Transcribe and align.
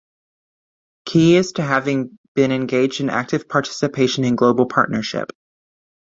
Key 1.05 1.35
is 1.35 1.51
to 1.51 1.61
having 1.61 2.17
been 2.33 2.51
engaged 2.51 3.01
in 3.01 3.11
active 3.11 3.47
participation 3.47 4.23
in 4.23 4.35
global 4.35 4.65
partnership. 4.65 5.31